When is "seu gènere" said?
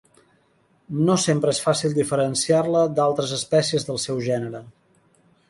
4.09-4.65